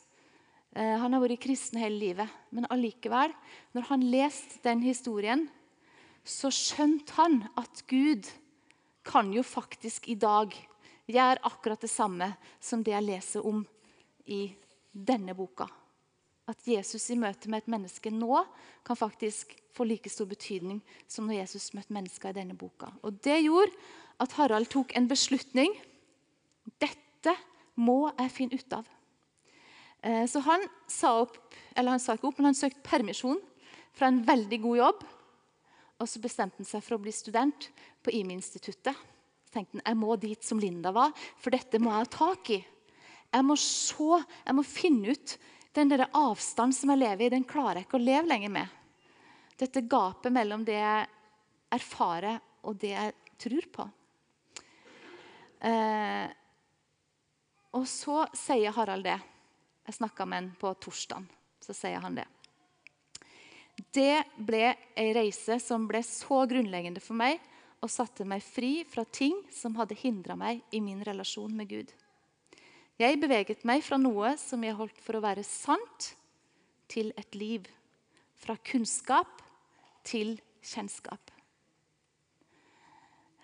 [0.75, 3.33] Eh, han har vært kristen hele livet, men allikevel,
[3.75, 5.47] når han leste den historien,
[6.23, 8.29] så skjønte han at Gud
[9.07, 10.53] kan jo faktisk i dag
[11.09, 13.63] gjøre akkurat det samme som det jeg leser om
[14.29, 14.43] i
[14.93, 15.65] denne boka.
[16.49, 18.43] At Jesus i møte med et menneske nå
[18.85, 22.91] kan faktisk få like stor betydning som når Jesus møtte mennesker i denne boka.
[23.01, 23.73] Og Det gjorde
[24.19, 25.73] at Harald tok en beslutning.
[26.81, 27.35] Dette
[27.79, 28.89] må jeg finne ut av.
[30.03, 31.39] Eh, så han sa opp,
[31.75, 33.39] eller han sa ikke opp, men han søkte permisjon
[33.95, 35.07] fra en veldig god jobb
[35.99, 37.69] og så bestemte han seg for å bli student
[38.03, 38.95] på IMI-instituttet.
[39.51, 41.11] Tenkte han jeg må dit som Linda var,
[41.41, 42.59] for dette må jeg ha tak i.
[43.29, 45.35] Jeg må se, jeg må finne ut
[45.75, 47.33] den der avstanden som jeg lever i.
[47.35, 48.77] Den klarer jeg ikke å leve lenger med.
[49.59, 51.09] Dette gapet mellom det jeg
[51.75, 53.85] erfarer, og det jeg tror på.
[55.67, 56.31] Eh,
[57.75, 59.19] og så sier Harald det.
[59.85, 61.25] Jeg snakka med han på torsdag.
[61.61, 62.25] Så sier han det.
[63.93, 67.39] Det ble ei reise som ble så grunnleggende for meg
[67.79, 71.91] og satte meg fri fra ting som hadde hindra meg i min relasjon med Gud.
[72.99, 76.13] Jeg beveget meg fra noe som jeg holdt for å være sant,
[76.89, 77.67] til et liv.
[78.39, 79.43] Fra kunnskap
[80.07, 81.31] til kjennskap.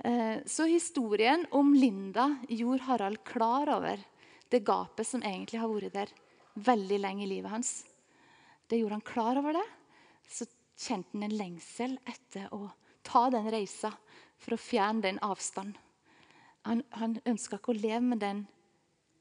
[0.01, 4.01] Eh, så historien om Linda gjorde Harald klar over
[4.49, 6.13] det gapet som egentlig har vært der
[6.55, 7.71] veldig lenge i livet hans.
[8.69, 9.65] Det gjorde han klar over det
[10.29, 10.45] så
[10.77, 12.69] kjente han en lengsel etter å
[13.05, 13.91] ta den reisa
[14.41, 15.77] for å fjerne den avstanden.
[16.65, 18.39] Han, han ønska ikke å leve med den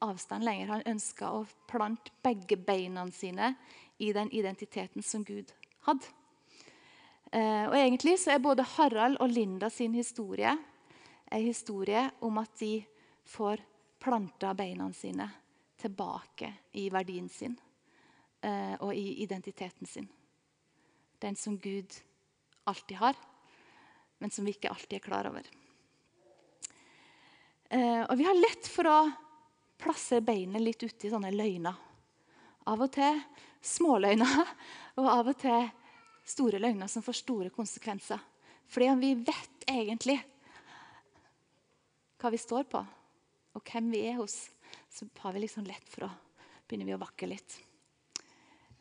[0.01, 0.71] avstanden lenger.
[0.73, 3.53] Han ønska å plante begge beina sine
[4.01, 5.53] i den identiteten som Gud
[5.85, 6.09] hadde.
[7.29, 10.55] Eh, og egentlig så er både Harald og Linda sin historie
[11.31, 12.79] en historie om at de
[13.29, 13.61] får
[13.99, 15.29] planta beina sine
[15.77, 17.55] tilbake i verdien sin
[18.41, 20.07] eh, og i identiteten sin.
[21.19, 21.93] Den som Gud
[22.63, 23.15] alltid har,
[24.17, 25.47] men som vi ikke alltid er klar over.
[27.69, 28.99] Eh, og Vi har lett for å
[29.77, 31.75] plassere beinet litt uti sånne løgner.
[32.65, 33.19] Av og til
[33.65, 34.53] småløgner,
[34.99, 35.67] og av og til
[36.25, 38.21] store løgner som får store konsekvenser.
[38.67, 40.17] Fordi om vi vet egentlig
[42.21, 42.81] hva vi står på,
[43.55, 44.49] og hvem vi er hos,
[44.91, 46.11] så har vi liksom lett for å
[46.67, 47.57] begynne vi å vakke litt.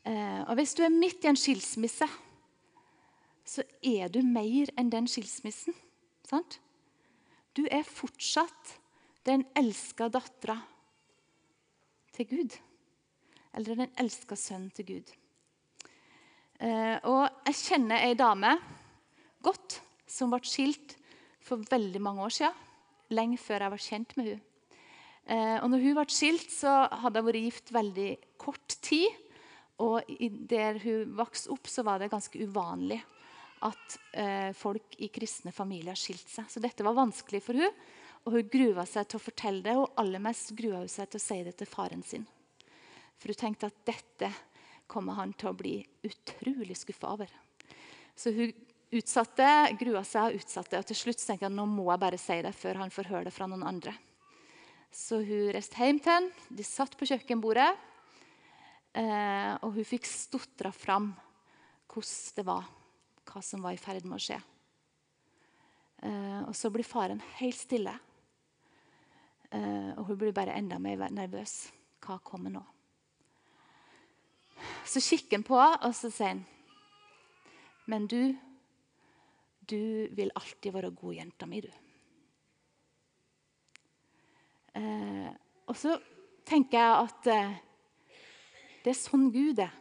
[0.04, 2.08] Eh, og Hvis du er midt i en skilsmisse,
[3.44, 5.76] så er du mer enn den skilsmissen.
[6.24, 6.58] Sant?
[7.54, 8.78] Du er fortsatt
[9.28, 10.56] den elska dattera
[12.16, 12.56] til Gud.
[13.54, 15.12] Eller den elska sønnen til Gud.
[16.58, 18.56] Eh, og jeg kjenner ei dame
[19.44, 20.96] godt som ble skilt
[21.44, 22.60] for veldig mange år siden.
[23.14, 24.53] Lenge før jeg var kjent med henne.
[25.24, 28.10] Eh, og når hun ble skilt, så hadde hun vært gift veldig
[28.40, 29.08] kort tid.
[29.82, 30.06] Og
[30.50, 33.00] der hun vokste opp, så var det ganske uvanlig
[33.64, 36.50] at eh, folk i kristne familier skilte seg.
[36.50, 37.80] Så dette var vanskelig for hun,
[38.24, 39.76] og hun grua seg til å fortelle det.
[39.80, 42.26] Og aller mest grua hun seg til å si det til faren sin.
[43.18, 44.30] For hun tenkte at dette
[44.90, 47.30] kommer han til å bli utrolig skuffa over.
[48.14, 48.52] Så hun
[48.94, 49.48] utsatte,
[49.80, 50.78] grua seg og utsatte.
[50.78, 53.28] Og til slutt tenkte hun nå må jeg bare si det før han får høre
[53.30, 53.96] det fra noen andre.
[54.94, 56.30] Så hun reiste hjem til han.
[56.54, 57.66] De satt på kjøkkenbordet.
[58.94, 61.10] Eh, og hun fikk stotra fram
[61.90, 62.68] hvordan det var,
[63.26, 64.38] hva som var i ferd med å skje.
[66.06, 67.94] Eh, og så blir faren helt stille.
[69.50, 71.56] Eh, og hun blir bare enda mer nervøs.
[72.04, 72.62] Hva kommer nå?
[74.86, 76.44] så kikker han på og så sier han
[77.90, 78.36] Men du,
[79.66, 81.72] du vil alltid være god jenta mi, du.
[84.74, 85.30] Eh,
[85.70, 85.96] og så
[86.46, 87.56] tenker jeg at eh,
[88.84, 89.72] det er sånn Gud er.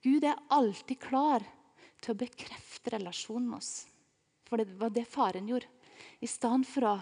[0.00, 1.44] Gud er alltid klar
[2.00, 3.72] til å bekrefte relasjonen med oss.
[4.48, 5.68] For det var det faren gjorde.
[6.24, 6.94] I stedet for å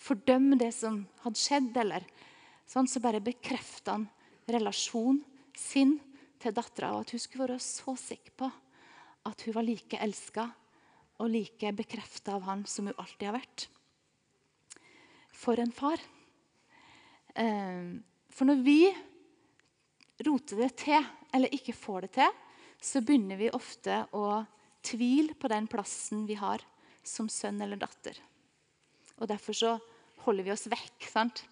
[0.00, 2.06] fordømme det som hadde skjedd, eller
[2.68, 4.06] sånn, så bare bekrefta han
[4.48, 5.22] relasjonen
[5.56, 5.96] sin
[6.40, 6.94] til dattera.
[6.94, 8.50] Og at hun skulle være så sikker på
[9.26, 10.46] at hun var like elska
[11.18, 13.66] og like bekrefta av han som hun alltid har vært.
[15.36, 16.00] For en far.
[17.36, 18.00] Eh,
[18.32, 18.80] for når vi
[20.26, 22.38] roter det til, eller ikke får det til,
[22.80, 24.44] så begynner vi ofte å
[24.86, 26.62] tvile på den plassen vi har
[27.06, 28.18] som sønn eller datter.
[29.20, 29.76] Og Derfor så
[30.26, 31.08] holder vi oss vekk.
[31.08, 31.44] Sant?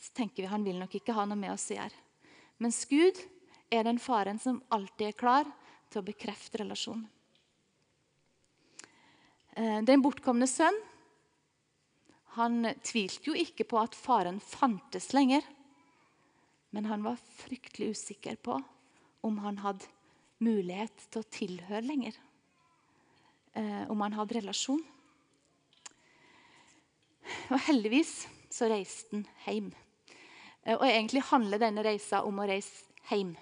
[0.00, 2.04] Så tenker vi han vil nok ikke ha noe med oss å gjøre.
[2.60, 3.18] Mens Gud
[3.72, 5.48] er den faren som alltid er klar
[5.90, 7.06] til å bekrefte relasjonen.
[9.56, 10.76] Eh, den bortkomne sønn
[12.36, 15.42] han tvilte jo ikke på at faren fantes lenger.
[16.70, 18.60] Men han var fryktelig usikker på
[19.26, 19.88] om han hadde
[20.40, 22.16] mulighet til å tilhøre lenger.
[23.58, 24.82] Eh, om han hadde relasjon.
[27.50, 28.14] Og heldigvis
[28.50, 29.72] så reiste han hjem.
[30.62, 33.34] Eh, og egentlig handler denne reisa om å reise hjem.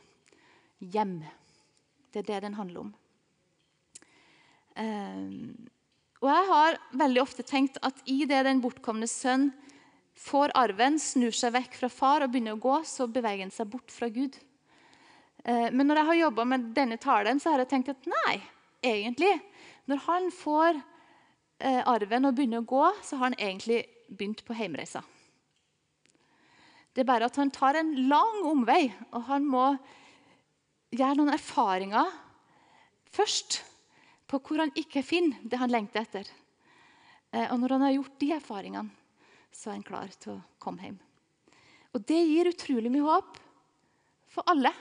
[0.81, 1.21] Hjem.
[2.09, 2.95] Det er det den handler om.
[4.79, 5.69] Um,
[6.19, 9.51] og jeg har veldig ofte tenkt at i det den bortkomne sønn
[10.19, 13.71] får arven, snur seg vekk fra far og begynner å gå, så beveger han seg
[13.71, 14.35] bort fra Gud.
[15.47, 18.35] Uh, men når jeg har jobba med denne talen, så har jeg tenkt at nei,
[18.83, 19.37] egentlig.
[19.87, 24.57] Når han får uh, arven og begynner å gå, så har han egentlig begynt på
[24.59, 25.05] heimreisa.
[26.91, 29.71] Det er bare at han tar en lang omvei, og han må
[30.91, 32.11] gjøre noen erfaringer
[33.15, 33.61] først
[34.29, 36.29] på hvor han ikke finner det han lengter etter.
[37.33, 38.91] Eh, og når han har gjort de erfaringene,
[39.53, 40.99] så er han klar til å komme hjem.
[41.97, 43.39] Og det gir utrolig mye håp
[44.29, 44.73] for alle.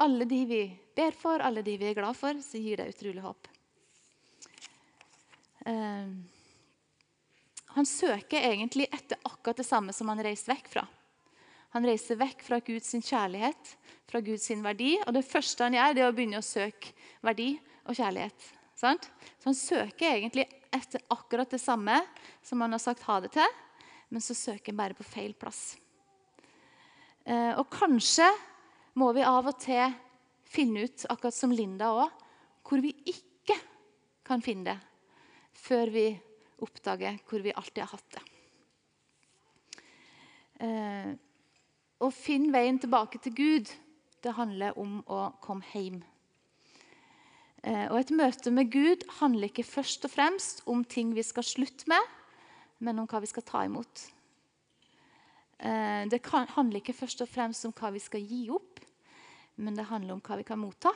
[0.00, 0.60] Alle de vi
[0.96, 3.50] ber for, alle de vi er glad for, så gir det utrolig håp.
[5.66, 6.14] Uh,
[7.74, 10.86] han søker egentlig etter akkurat det samme som han reiste vekk fra.
[11.74, 13.74] Han reiser vekk fra Guds kjærlighet,
[14.10, 14.96] fra Guds verdi.
[15.04, 16.94] Og det første han gjør, det er å begynne å søke
[17.26, 17.52] verdi
[17.86, 18.48] og kjærlighet.
[18.76, 18.94] Så
[19.44, 21.98] han søker egentlig etter akkurat det samme
[22.46, 23.58] som han har sagt ha det til,
[24.10, 25.74] men så søker han bare på feil plass.
[27.24, 28.28] Eh, og kanskje
[28.98, 29.92] må vi av og til
[30.50, 32.08] finne ut, akkurat som Linda òg,
[32.66, 33.56] hvor vi ikke
[34.26, 34.78] kan finne det
[35.60, 36.06] før vi
[36.64, 38.22] oppdager hvor vi alltid har hatt det.
[40.60, 41.10] Eh,
[42.00, 43.70] å finne veien tilbake til Gud,
[44.20, 46.00] det handler om å komme hjem.
[47.62, 51.44] Eh, og Et møte med Gud handler ikke først og fremst om ting vi skal
[51.44, 52.00] slutte med,
[52.80, 54.06] men om hva vi skal ta imot.
[55.60, 58.80] Eh, det handler ikke først og fremst om hva vi skal gi opp,
[59.60, 60.94] men det handler om hva vi kan motta.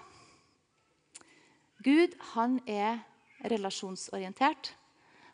[1.85, 3.03] Gud han er
[3.45, 4.73] relasjonsorientert.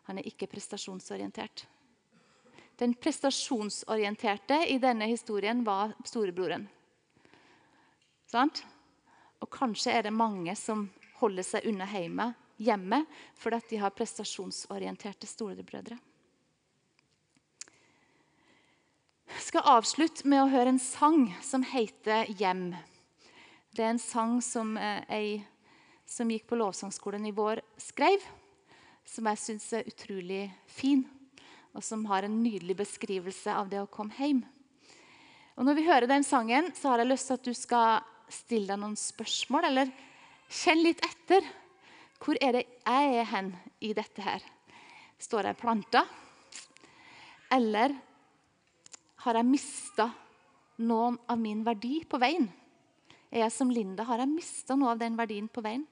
[0.08, 1.68] Han er ikke prestasjonsorientert.
[2.80, 6.64] Den prestasjonsorienterte i denne historien var storebroren.
[8.26, 8.64] Sant?
[9.38, 10.88] Og kanskje er det mange som
[11.20, 13.04] holder seg unna hjemme, hjemme
[13.38, 15.98] fordi de har prestasjonsorienterte storebrødre.
[19.30, 22.76] Jeg skal avslutte med å høre en sang som heter 'Hjem'.
[23.72, 25.46] Det er en sang som jeg ei
[26.10, 28.18] som gikk på lovsangskolen i vår, skrev
[29.06, 31.04] som jeg syns er utrolig fin,
[31.74, 34.42] og som har en nydelig beskrivelse av det å komme hjem.
[35.56, 38.00] Og Når vi hører den sangen, så har jeg lyst til at du skal
[38.32, 39.90] stille deg noen spørsmål, eller
[40.50, 41.46] kjenne litt etter.
[42.20, 44.42] Hvor er det jeg er hen i dette her?
[45.20, 46.04] Står jeg planta?
[47.54, 47.94] Eller
[49.24, 50.08] har jeg mista
[50.80, 52.48] noen av min verdi på veien?
[53.30, 55.84] Er jeg som Linda, har jeg mista noe av den verdien på veien?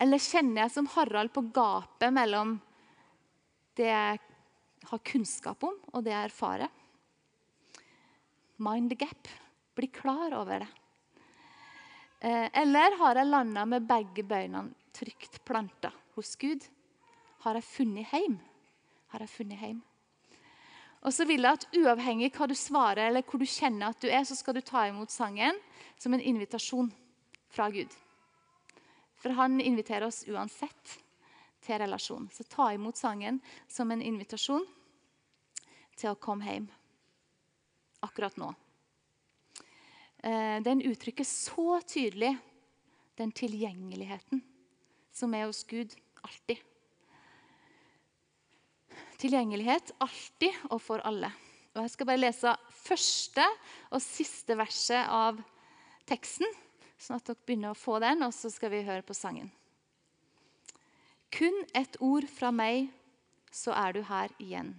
[0.00, 2.56] Eller kjenner jeg som Harald på gapet mellom
[3.78, 4.20] det jeg
[4.90, 6.72] har kunnskap om, og det jeg erfarer?
[8.60, 9.28] Mind the gap.
[9.76, 10.70] Bli klar over det.
[12.20, 16.66] Eh, eller har jeg landa med begge beina trygt planta hos Gud?
[17.46, 18.36] Har jeg funnet heim?
[19.08, 19.78] Har jeg funnet hjem?
[21.00, 24.10] Og så vil jeg at Uavhengig hva du svarer, eller hvor du kjenner at du
[24.10, 25.56] er, så skal du ta imot sangen
[25.96, 26.90] som en invitasjon
[27.48, 27.88] fra Gud.
[29.16, 30.98] For han inviterer oss uansett
[31.64, 32.28] til relasjon.
[32.32, 34.66] Så ta imot sangen som en invitasjon
[35.96, 36.68] til å komme hjem
[38.04, 38.52] akkurat nå.
[40.22, 42.34] Eh, den uttrykker så tydelig
[43.20, 44.42] den tilgjengeligheten
[45.12, 45.94] som er hos Gud
[46.24, 46.58] alltid.
[49.20, 51.28] Tilgjengelighet alltid og for alle.
[51.74, 53.44] Og Jeg skal bare lese første
[53.92, 55.38] og siste verset av
[56.08, 56.48] teksten,
[56.98, 59.52] sånn at dere begynner å få den, og så skal vi høre på sangen.
[61.30, 62.88] Kun et ord fra meg,
[63.54, 64.72] så er du her igjen.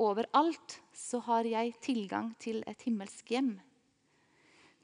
[0.00, 3.54] Overalt så har jeg tilgang til et himmelsk hjem.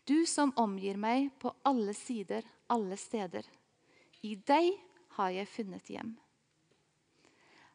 [0.09, 3.45] Du som omgir meg på alle sider, alle steder.
[4.25, 4.71] I deg
[5.19, 6.15] har jeg funnet hjem.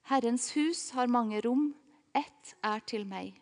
[0.09, 1.75] Herrens hus har mange rom,
[2.17, 3.37] ett er til meg.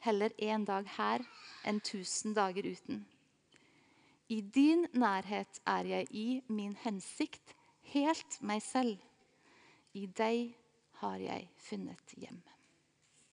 [0.00, 1.26] Heller en dag her
[1.68, 3.04] enn tusen dager uten.
[4.32, 7.52] I din nærhet er jeg i min hensikt
[7.92, 8.96] helt meg selv.
[9.92, 10.56] I deg
[11.04, 12.40] har jeg funnet hjem.